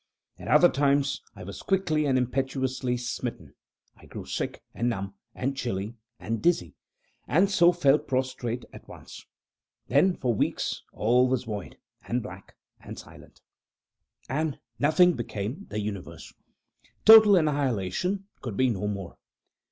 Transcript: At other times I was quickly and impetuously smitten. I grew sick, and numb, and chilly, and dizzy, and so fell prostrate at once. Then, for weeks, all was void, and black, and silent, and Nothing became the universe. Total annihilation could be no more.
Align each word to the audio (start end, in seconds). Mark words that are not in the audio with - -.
At 0.39 0.47
other 0.47 0.67
times 0.67 1.21
I 1.35 1.43
was 1.43 1.61
quickly 1.61 2.05
and 2.07 2.17
impetuously 2.17 2.97
smitten. 2.97 3.53
I 3.95 4.07
grew 4.07 4.25
sick, 4.25 4.63
and 4.73 4.89
numb, 4.89 5.13
and 5.35 5.55
chilly, 5.55 5.93
and 6.19 6.41
dizzy, 6.41 6.73
and 7.27 7.51
so 7.51 7.71
fell 7.71 7.99
prostrate 7.99 8.65
at 8.73 8.87
once. 8.87 9.23
Then, 9.89 10.15
for 10.15 10.33
weeks, 10.33 10.81
all 10.91 11.27
was 11.27 11.43
void, 11.43 11.77
and 12.07 12.23
black, 12.23 12.55
and 12.79 12.97
silent, 12.97 13.41
and 14.27 14.57
Nothing 14.79 15.13
became 15.13 15.67
the 15.69 15.79
universe. 15.79 16.33
Total 17.05 17.35
annihilation 17.35 18.25
could 18.41 18.57
be 18.57 18.71
no 18.71 18.87
more. 18.87 19.19